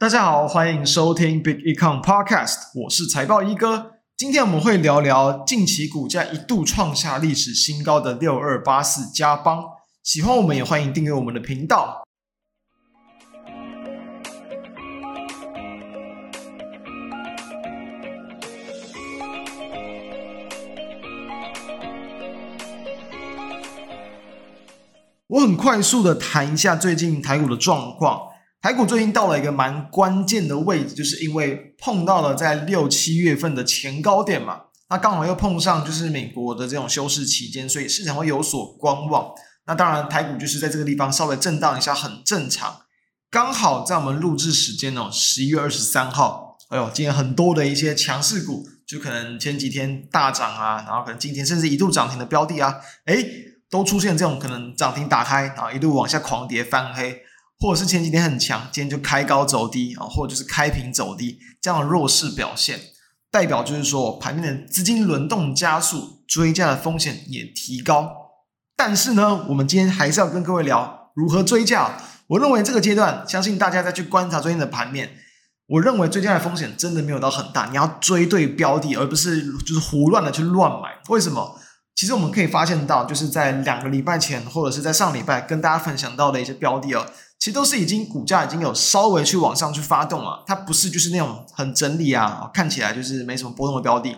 [0.00, 3.94] 大家好，欢迎收听 Big Econ Podcast，我是财报一哥。
[4.16, 9.64] 今天我们会聊聊近期股价一度创下历史新高的六二八四嘉邦。
[10.04, 12.04] 喜欢我们也欢迎订阅我们的频道。
[25.26, 28.27] 我很快速的谈一下最近台股的状况。
[28.60, 39.30] 台股最近到了一个蛮关键的位置，就是因为碰到了在六七月份的前高点嘛，那刚好又碰上就是美国的这种休市期间，所以市场会有所观望。
[39.66, 42.80] 那当然，台股就是在这个地方稍微震荡一下，很正常。
[43.30, 53.24] 刚好在我们录制时间哦，十一月二十三号，哎呦，今天很多的一些强势股，就可能前几天大涨啊，然后可能今天甚至一度涨停的标的啊，诶，
[53.70, 57.22] 都出现这种可能涨停打开，然后一路往下狂跌翻黑。
[57.60, 62.78] 或者是前几天很强，今天就开高走低啊，或者就是开平走低，这样的弱势表现，
[63.30, 68.12] 代表就是说盘面的资金轮动加速，追价的风险也提高。
[68.76, 71.96] 但是呢，我们今天还是要跟各位聊如何追价。
[72.28, 75.10] 我认为这个阶段，相信大家再去观察最近的盘面，
[75.66, 77.66] 我认为追价的风险真的没有到很大。
[77.70, 80.90] 你要追对标的，而不是就是胡乱的去乱买。
[81.08, 81.58] 为什么？
[81.96, 87.04] 其实我们可以发现到，就是在两个礼拜前，或者是在上礼拜跟大家分享到的一些标的哦。
[87.38, 94.16] 其实都是已经股价已经有稍微去往上去发动了，它不是就是那种很整理啊，看起来就是没什么波动的标的，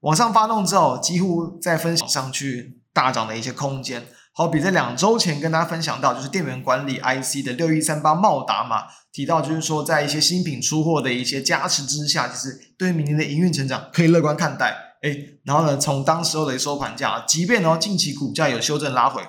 [0.00, 4.06] 往上发动之后，几乎在分享上去大涨的一些空间。
[4.34, 14.74] 好比在两周前跟大家分享到，就是电源管理 IC 的六一三八茂达嘛，提到就是说在一些新品出货的一些加持之下，其实对明年的营运成长可以乐观看待。
[15.02, 19.20] 诶，然后呢，从当时候的收盘价，即便呢近期股价有修正拉回，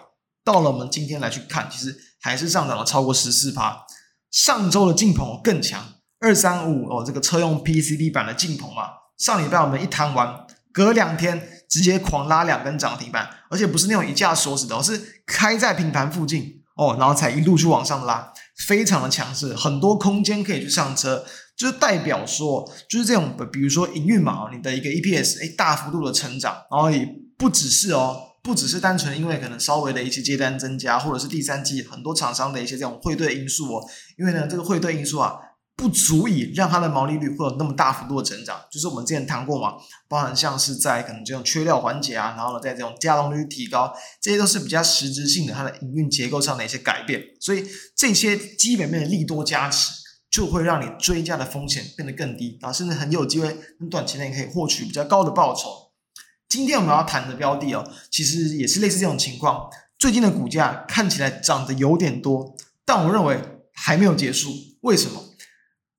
[0.45, 2.12] 到了我们今天来去看，其实。
[2.23, 3.85] 还是上涨了超过十四趴。
[4.31, 5.85] 上周的劲鹏更强，
[6.19, 18.33] 二三五哦，这个车用 PCB 板的劲鹏嘛，上礼拜我们一谈完，隔两天直接狂拉两根涨停板，而且不是那种一架锁死的，而是开在平盘附近哦，然后才一路去往上拉，
[18.65, 21.23] 非常的强势，很多空间可以去上车，
[21.55, 28.32] 就是代表说，就是这种，比如说营运嘛，你的一个 EPS 诶大幅度的成长，然后也不只是哦。
[28.43, 33.81] 不只是单纯因为可能稍微的一些接单增加，或者是第三季很多厂商的一些这种汇兑因素哦，
[34.17, 35.37] 因为呢这个汇兑因素啊
[35.75, 39.75] 不足以让它的毛利率会有那么大幅度的成长，就是我们之前谈过嘛，
[40.09, 47.65] 包含像是在可能这种缺料环节啊，然后呢在这种稼动率提高，这些都是比较实质性的它的营运结构上的一些改变，所以
[47.95, 49.89] 这些基本面的利多加持，
[50.29, 53.47] 就会让你追加的风险变得更低，然后甚至很有机会
[53.79, 55.82] 很短期内可以获取比较高的报酬。
[56.53, 59.71] 今天我们要谈的标的哦，其实也是类似这种情况。
[59.97, 62.55] 最近的股价看起来涨得有点多，
[62.85, 63.41] 但我认为
[63.73, 64.51] 还没有结束。
[64.81, 65.19] 为什么？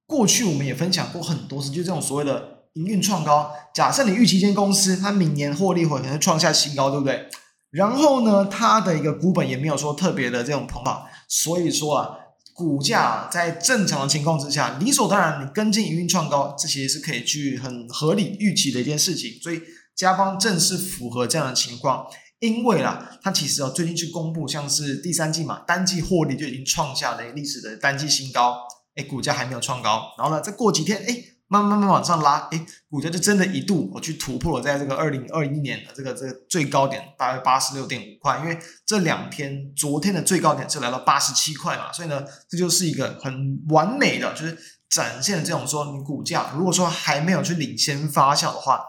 [0.07, 3.51] 过去我们也分享过很多次，就这种所谓的营运创高。
[3.75, 7.29] 假设你预期一间公司它明年获利会可能创下新高，对不对？
[7.71, 12.11] 然后呢，它的一个股本也没有说特别的这种膨胀，所以说啊，
[12.55, 19.33] 股价在正常的情况之下，理所当然你跟进营运创高，这些是可以去很合理预期的一件事情。
[19.43, 19.61] 所以。
[19.97, 22.07] 嘉邦正是符合这样的情况，
[22.41, 28.59] 因为啦，它其实哦最近去公布，像是第三季嘛，单季获利就已经创下了历史的单季新高，
[28.97, 44.59] 诶，股价还没有创高，然后呢，再过几天，诶，慢慢慢慢往上拉，诶，股价就真的一度我去突破了在这个二零二一年的这个这个最高点，大概八十六点五块，因为这两天昨天的最高点是来到八十七块嘛，所以呢，这就是一个很完美的，就是
[44.91, 48.81] 展现了这种说你股价如果说还没有去领先发酵的话。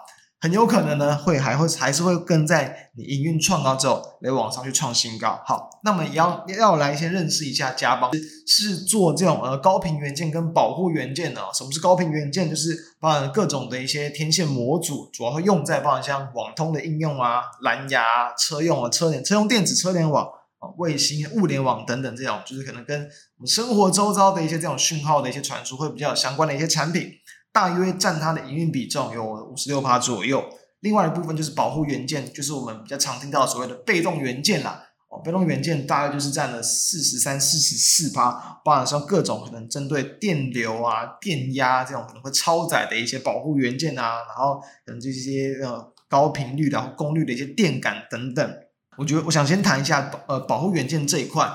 [0.41, 5.41] 很有可能呢，会还会还是会跟在你营运创高之后来往上去创新高。
[5.43, 8.11] 好，那么也要要来先认识一下嘉邦
[8.45, 11.41] 是做这种呃高频元件跟保护元件的。
[11.53, 12.47] 什么是高频元件？
[12.47, 20.25] 就是包含各种的一些天线模组，主要会用在包含像网通的应用啊、蓝牙、车用啊、车联、车用电子、车联网
[20.59, 27.09] 啊、卫星、物联网等等这种，就是可能跟我们生活周遭的一些这种讯号的一些传输会比较相关的一些产品。
[27.55, 30.43] 大约占它的营运比重有五十六趴左右，
[30.81, 34.83] 另外一部分就是保护元件，就是我们比较常听到所谓的被动元件啦。
[35.07, 48.53] 哦，被动元件大概就是占了四十三、四十四趴，包含像各种可能针对电流啊、电压这种可能会超载的一些保护元件啊，然后可能这些呃高频率的功率的一些电感等等。
[48.97, 51.49] 我觉得我想先谈一下保呃保护元件这一块，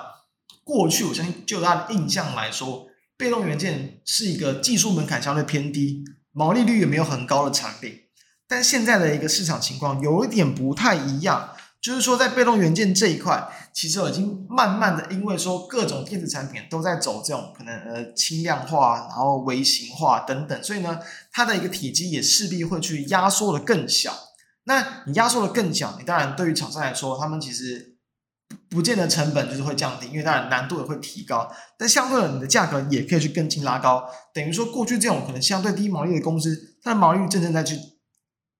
[0.64, 2.86] 过去我相信就它的印象来说。
[3.20, 6.02] 被动元件是一个技术门槛相对偏低、
[6.32, 7.94] 毛利率也没有很高的产品，
[8.48, 11.50] 但现在的一个市场情况有一点不太一样，
[11.82, 20.98] 就是说，在被动元件这一块，其实已经慢慢的，因为说各种电子产品都在走这种可能呃轻量化，然后微型化等等，所以呢，
[21.30, 24.14] 它的一个体积也势必会去压缩的更小。
[24.64, 27.89] 那你压缩的更小，你当然对于厂商来说，他们其实
[28.70, 34.08] 不见得成本就是会降低，因为当然难度也会提高，但相对的，你的价格也可以去跟进拉高。
[34.32, 37.76] 等于说，过去这种可能相对低毛利的公司，它的毛利率正正在去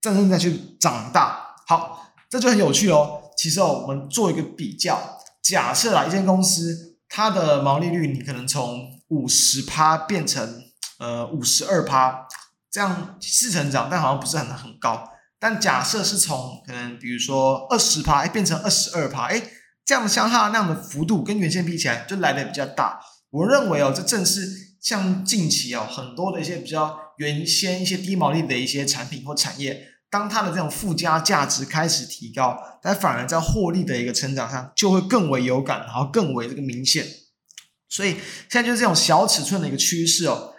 [0.01, 1.55] 正正在去长大。
[1.65, 1.99] 好。
[2.29, 3.23] 这就很有趣哦。
[3.35, 10.63] 其实哦，我们做一个比较，假设啊，一间公司它的毛利率，你可能从五十趴变成
[10.97, 12.25] 呃五十二趴，
[12.71, 15.11] 这样是成长，但好像不是很很高。
[15.41, 19.43] 但假设是从可能比如说二十趴变成二十二趴，哎，
[19.85, 22.99] 这样的相差那样的幅度跟原先比起来就来得比较大。
[23.29, 24.47] 我认为哦，这正是
[24.81, 29.87] 像近期哦很多的一些比较原先一些低毛利的一些产品或产业。
[30.09, 37.05] 当它的这种附加价值开始提高，它反而在获利的一个成长上就会更为有感，然后更为这个明显。
[37.87, 38.15] 所以
[38.49, 40.50] 现在就是这种小尺寸的一个趋势哦，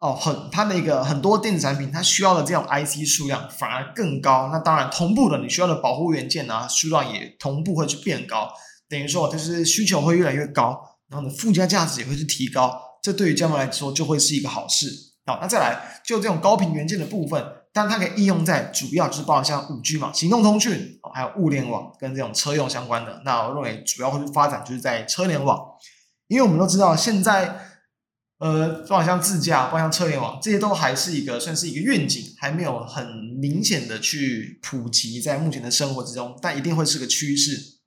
[0.00, 4.48] 哦，很它的一个很多电子产品它需要的这种 IC 数量反而更高。
[4.52, 8.48] 那当然同步的你需要的保护元件啊数量也同步会去变高，
[8.88, 12.80] 等于说就是需求会越来越高，然后呢附加价值也会去提高。
[13.02, 14.88] 这对于加盟来说就会是一个好事。
[15.26, 17.44] 好，那再来就这种高频元件的部分。
[17.70, 23.20] 但它可以应用在主要就是包括像五 G 嘛，行动通讯，还有物联网跟这种车用相关的。
[23.24, 25.60] 那我认为主要会去发展就是在车联网，
[26.28, 27.67] 因为我们都知道现在，
[28.38, 33.06] 呃，包括像自驾，包括像车联网，这些都还是一个算是一个愿景，还没有很
[33.40, 37.78] 明显的去普及在目前的生活之中，但一定会是个趋势。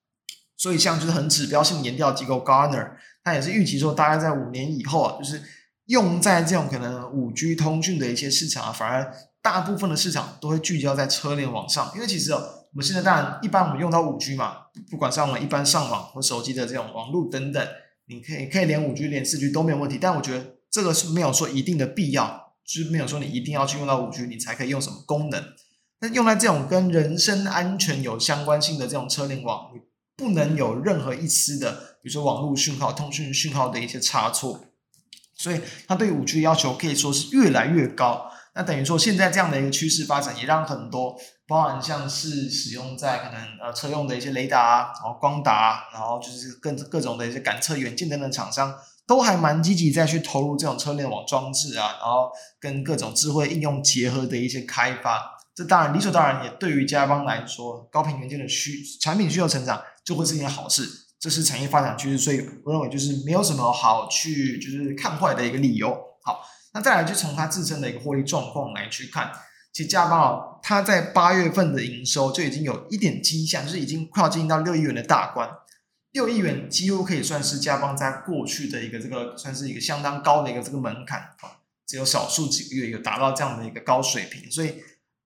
[0.58, 2.92] 所以像就是很指标性研调机构 Garner，
[3.24, 5.42] 它也是预期说大概在五年以后啊，就是
[5.86, 9.14] 用在这种可能五 G 通讯的一些市场啊，反而。
[9.44, 14.56] 大部分的市场都会聚焦在车联网上，因为其实哦，我们现在当然一般我们用到五 G 嘛，
[14.92, 17.68] 不管是我们一般上网或手机的这种网络等等，
[18.12, 19.98] 你可以可以连五 G 连四 G 都没有问题。
[20.00, 25.42] 但我觉得这个是没有说一定的必要，就是没有说你一定要去用到五 G 你才可以用什么功能。
[26.02, 29.82] 那用在这种跟人身安全有相关性的这种车联网，你
[30.18, 31.72] 不能有任何一丝的，
[32.02, 34.66] 比如说网络讯号、通讯讯号的一些差错。
[35.34, 38.31] 所以它对五 G 要求可以说是越来越高。
[38.54, 41.16] 那等于说，现在这样的一个趋势发展，也让很多，
[41.48, 48.76] 包含像是使用在可能呃车用的一些雷达，然后光达，然后就是各各种的一些感测元件等等厂商，
[49.08, 55.40] 都还蛮积极在去投入这种车联网装置啊，然后跟各种智慧应用结合的一些开发。
[55.56, 60.86] 这当然理所当然，也对于嘉邦来说，高频元件的需产品需求成长，就会是一件好事。
[61.18, 65.98] 这是产业发展趋势，所以我认为就是没有什么好去就是看坏的一个理由。
[66.24, 66.42] 好。
[66.74, 69.30] 那再来就从它自身的一个获利状况来去看，
[69.74, 75.50] 其实嘉邦哦，它在八月份的营收就已经有一点迹象，就是已经快要进到六亿元的大关，
[76.12, 81.32] 六亿元几乎可以算是嘉邦在过去的一个这个算是一个相当高的一个这个门槛，
[81.86, 84.82] 只有少数几个月有达到这样的一个高水平，所以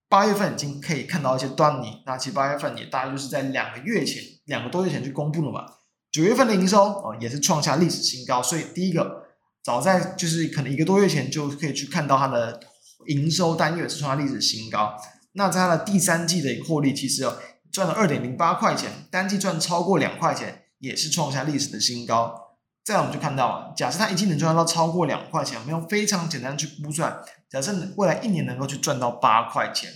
[0.09, 2.01] 八月份已经可以看到一些端倪。
[2.07, 5.65] 那其实八月份也大概就是在两个月前，两个多月前去公布了嘛，
[6.11, 9.24] 九月份的营收哦也是创下历史新高，所以第一个。
[9.65, 12.59] 早在就是可能一个多月前就可以去看到它的
[13.07, 14.95] 营收单月是创下历史新高。
[15.31, 17.35] 那在它的第三季的一个获利，其实哦
[17.71, 22.59] 赚了二点零八块钱，单季赚超过两块钱，也是创下历史的新高。
[22.83, 29.89] 再来我们就看到，假设它一季能赚到超过两块钱，我们用非常简单去估算，假设未来一年能够去赚到八块钱，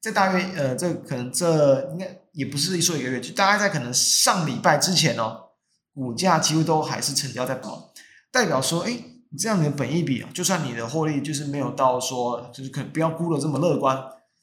[0.00, 5.50] 这大约呃这可能这应该也不是一说一个月，就大概在可能上礼拜之前哦，
[5.94, 7.92] 股价几乎都还是成交在跑，
[8.32, 8.92] 代表说哎。
[9.38, 13.98] 这样的本益比啊，就算你的获利就是没有到说，就是可能不要估的这么乐观，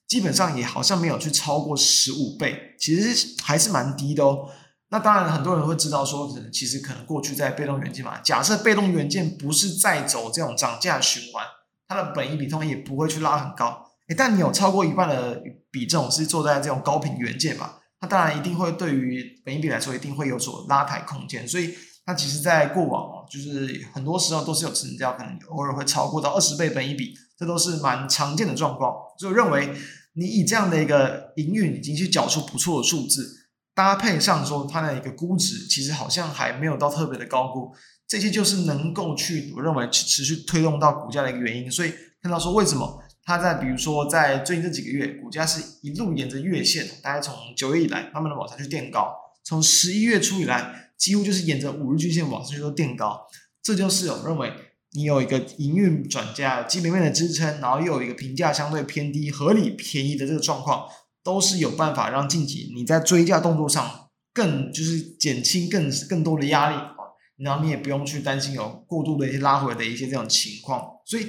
[0.08, 4.50] 基本上也好像没有去超过十五倍，其实还是蛮低的哦。
[4.90, 11.46] 那当然很多人会知道说，其实可能过去在被动元件嘛，假设被动元件不是在走这种涨价循环，
[11.88, 13.92] 它的本益比通常也不会去拉很高。
[14.08, 21.76] 诶，但你有超过一半的比重是做在这种高频元件嘛，那当然一定会对于本益比来说一定会有所拉抬空间，所以。
[22.06, 28.94] 它其实，在过往，就是很多时候都是有成交，可能偶尔会超过到二十倍本益比，这都是蛮常见的状况。
[29.18, 29.74] 所以我认为，
[30.14, 37.72] 你以这样的一个营运已经去缴出不错的数字，搭配上说它的一个估值，其实好像还没有到特别的高估，
[38.08, 41.72] 这些就是能够去我认为持续推动到股价的一个原因。
[41.72, 50.89] 所以看到说为什么它在比如说在最近这几个月，股价是一路沿着月线，大概从九月以来慢慢的往上去垫高，从十一月初以来。
[51.00, 53.26] 几乎就是沿着五日均线往上去做垫高，
[53.64, 54.52] 这就是我认为
[54.92, 60.88] 你有一个营运转嫁基本面的支撑，然后又有一个评价相对偏低、合理便宜的这个状况，
[61.24, 70.84] 都是有办法让近期你在追价动作上更就是减轻更更多的压力啊，然后你也不用去担心有过度的一些拉回的一些这种情况。
[71.06, 71.28] 所以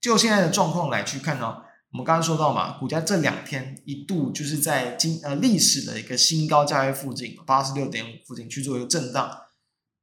[0.00, 1.56] 就现在的状况来去看呢，
[1.92, 9.30] 我们刚刚说到嘛，股价这两天一度就是在今呃历史的一个新高价位附近八十六点五附近去做一个震荡。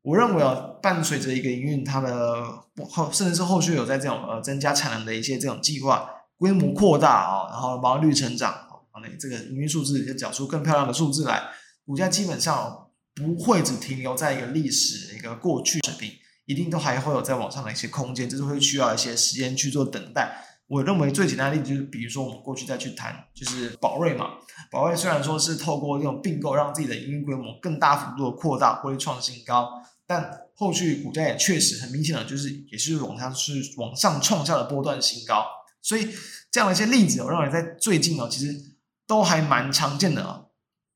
[0.01, 2.43] 我认为啊，伴随着一个营运它的
[2.89, 8.63] 后甚至是后续有在这种呃增加产能的一些这种计划，规模扩大啊，然后毛利率成长。
[9.01, 11.49] 那这个营运数字就讲出更漂亮的数字来，
[11.85, 16.11] 股价基本上不会只停留在一个历史一个过去水平，
[16.45, 20.43] 一定都还会有在往上的一些空间，这是会需要一些时间去做等待。
[20.67, 24.33] 我认为最简单的例子就是，比如说我们过去再去谈，就是宝瑞嘛，
[24.69, 29.69] 宝瑞虽然说是透过这种并购让自己的营运规模更大幅度的扩大，会创新高，
[30.05, 35.45] 但后续股价也确实很明显的就是也是往上是往上创下了波段新高，
[35.81, 36.09] 所以
[36.51, 38.77] 这样的一些例子，我认为在最近呢，其实。
[39.09, 40.41] 都还蛮常见的啊，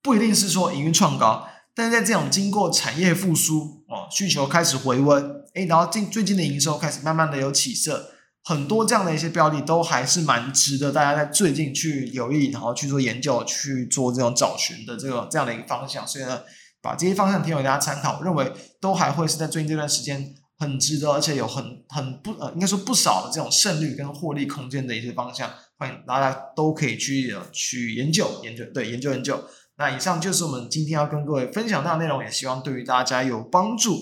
[0.02, 8.12] 不一定是说营运创高，但是在这种经过产业复苏哦，需求开始回温，诶，然后近最近的营收开始慢慢的有起色，
[8.44, 16.08] 很多这样的一些标的都还是蛮值得大家在最近去留意，然后去做研究，去做这种找寻的这个这样的一个方向。
[16.08, 16.42] 所以呢，
[16.82, 25.48] 把这些方向提供给大家参考，认为都还会是在最近这段时间很值得，而且有很很不呃，应该说不少的这种胜率跟获利空间的一些方向。
[25.78, 29.44] 欢迎大家都可以去去研究研究，对，研究研究。
[29.78, 34.00] 那以上就是我们今天要跟各位分享到的内容，也希望对于大家有帮助。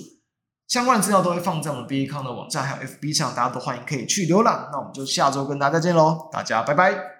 [0.69, 4.69] 相关的资料都会放在我们 BECON 的网站还有 FB 上，大家都欢迎可以去浏览。
[4.71, 7.18] 那我们就下周跟大家再见喽，大家拜拜。